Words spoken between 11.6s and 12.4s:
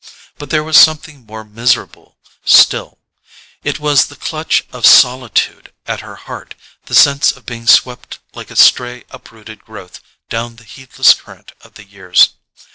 of the years.